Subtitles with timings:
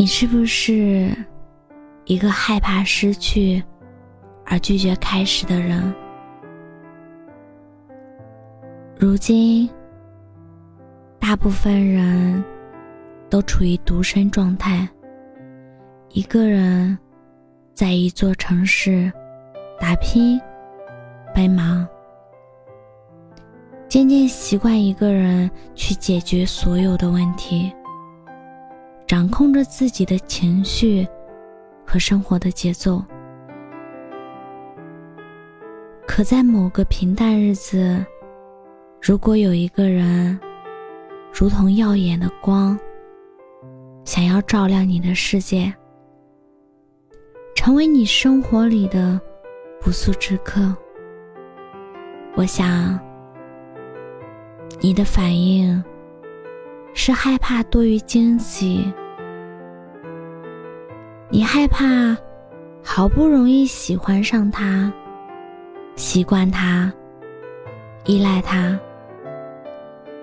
[0.00, 1.12] 你是不是
[2.04, 3.60] 一个害怕失去
[4.46, 5.92] 而拒绝开始的人？
[8.96, 9.68] 如今，
[11.18, 12.44] 大部分人
[13.28, 14.88] 都处于独身状态，
[16.10, 16.96] 一个人
[17.74, 19.12] 在一座城市
[19.80, 20.40] 打拼、
[21.34, 21.84] 奔忙，
[23.88, 27.72] 渐渐习惯一个人去解决所有的问题。
[29.08, 31.08] 掌控着自己的情绪
[31.86, 33.02] 和生活的节奏，
[36.06, 38.04] 可在某个平淡日子，
[39.00, 40.38] 如果有一个人，
[41.32, 42.78] 如同耀眼的光，
[44.04, 45.74] 想要照亮你的世界，
[47.54, 49.18] 成为你生活里的
[49.80, 50.76] 不速之客，
[52.34, 53.00] 我想，
[54.80, 55.82] 你的反应。
[56.94, 58.92] 是害怕多于惊喜，
[61.30, 62.16] 你害怕
[62.82, 64.92] 好不容易喜欢上他，
[65.94, 66.92] 习惯他，
[68.04, 68.78] 依赖他，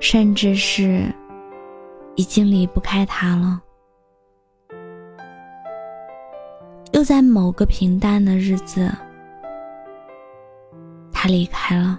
[0.00, 1.04] 甚至是
[2.16, 3.60] 已经离不开他了，
[6.92, 8.90] 又在某个平淡的日子，
[11.12, 11.98] 他离开了。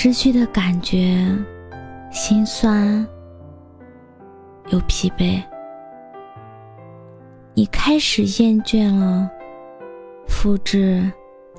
[0.00, 1.26] 失去的感觉，
[2.12, 3.04] 心酸
[4.68, 5.42] 又疲惫。
[7.52, 9.28] 你开始厌倦了
[10.28, 11.02] 复制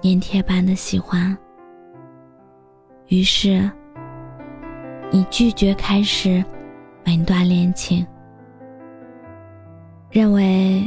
[0.04, 1.38] 粘贴般的喜欢，
[3.10, 3.70] 于是
[5.12, 6.42] 你拒绝开始
[7.04, 8.08] 每段恋情，
[10.10, 10.82] 认为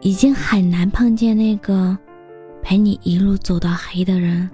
[0.00, 1.98] 已经很难碰见那个
[2.62, 4.48] 陪你一路走到黑的人。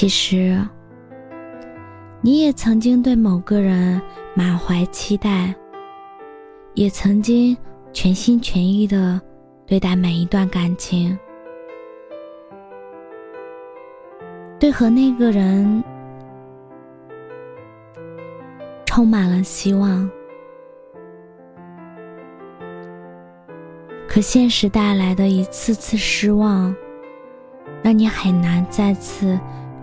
[0.00, 0.56] 其实，
[2.20, 4.00] 你也曾经对某个人
[4.32, 5.52] 满怀期待，
[6.74, 7.56] 也曾经
[7.92, 9.20] 全心全意的
[9.66, 11.18] 对待每一段感情，
[14.60, 15.82] 对和那个人
[18.86, 20.08] 充满了希望。
[24.06, 26.72] 可现实带来的一次次失望，
[27.82, 29.36] 让你很难再次。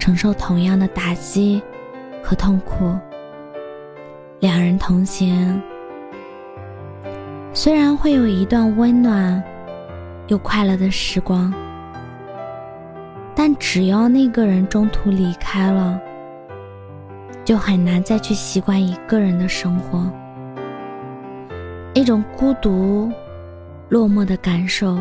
[0.05, 1.59] 承受同样的打击
[2.23, 2.95] 和痛苦，
[4.39, 5.59] 两人同行，
[7.55, 9.44] 虽然会有一段温暖
[10.27, 11.51] 又快乐的时光，
[13.33, 15.99] 但只要那个人中途离开了，
[17.44, 20.07] 就很难再去习惯一个人的生活。
[21.95, 23.11] 一种孤独、
[23.89, 24.99] 落寞的感受，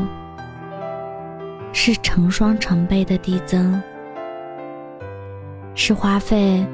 [1.74, 3.78] 是成双成倍的递增。
[5.76, 6.64] 是花费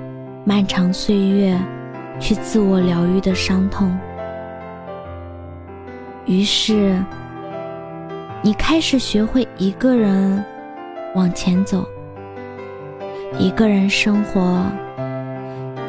[0.44, 1.58] 漫长岁月
[2.18, 3.96] 去自我疗愈的伤痛，
[6.26, 7.02] 于是
[8.42, 10.44] 你开始学会一个人
[11.14, 11.82] 往前走，
[13.38, 14.62] 一个人生活，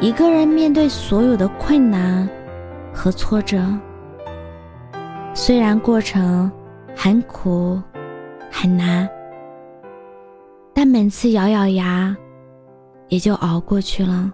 [0.00, 2.26] 一个人面对所有的困难
[2.94, 3.62] 和挫折。
[5.34, 6.50] 虽然过程
[6.96, 7.78] 很苦
[8.50, 9.06] 很难，
[10.72, 12.16] 但每次咬咬牙。
[13.12, 14.32] 也就熬过去了。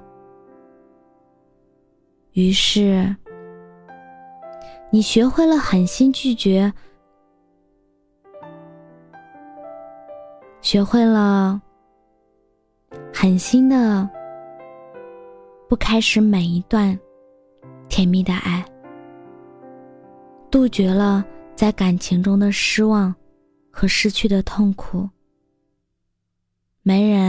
[2.35, 3.17] 于是，
[4.89, 6.73] 你学会了狠心拒绝，
[10.61, 11.61] 学会了
[13.13, 14.09] 狠心的
[15.69, 16.97] 不开始每一段
[17.89, 18.65] 甜蜜的爱，
[20.53, 21.27] 杜绝了
[21.57, 23.13] 在感情中的失望
[23.73, 25.11] 和失去的痛苦。
[26.85, 27.28] 没人。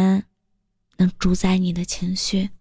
[1.20, 2.52] 主宰你的情绪。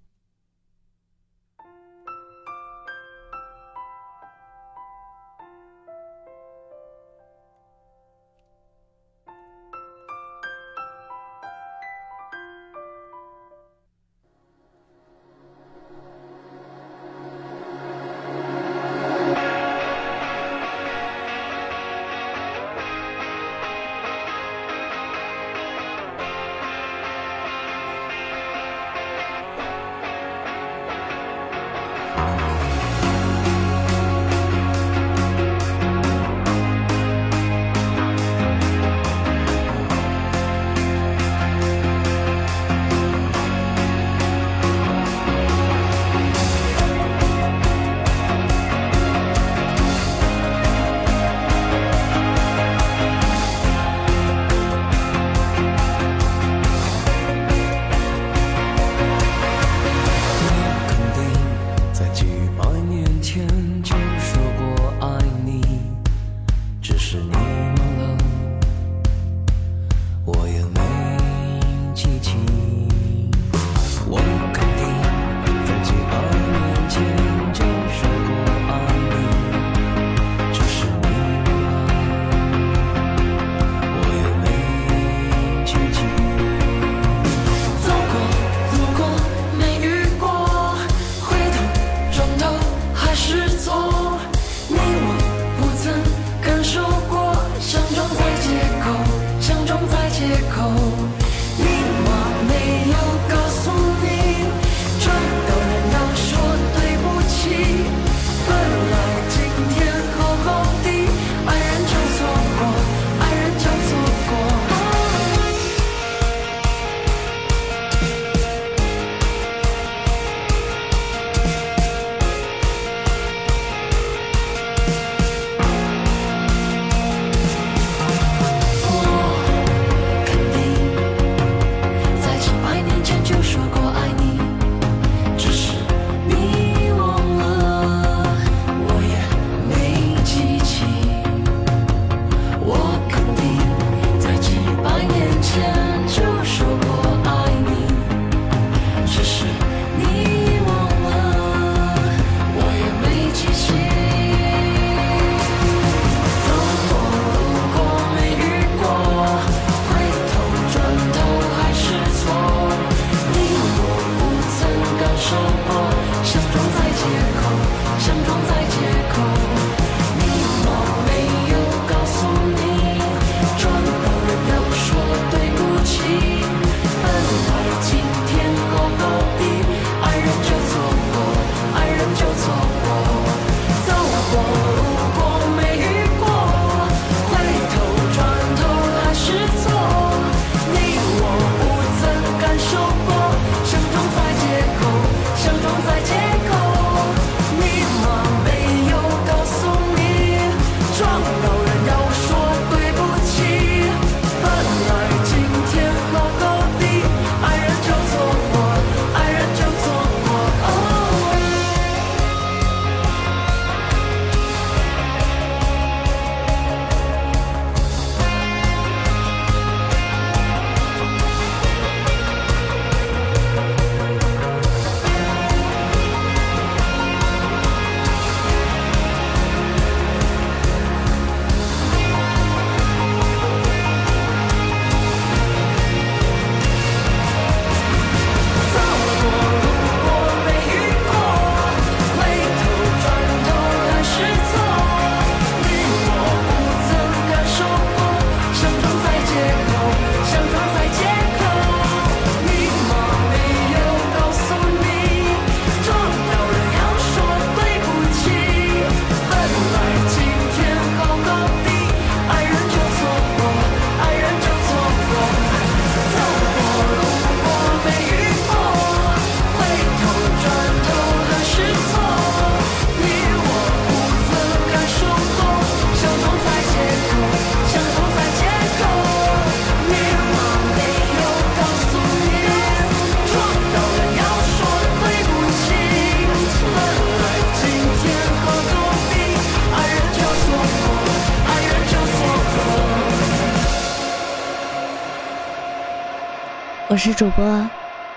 [296.91, 297.71] 我是主播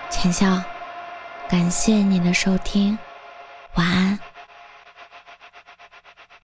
[0.08, 0.58] 浅笑，
[1.46, 2.98] 感谢你的收听，
[3.74, 4.11] 晚安。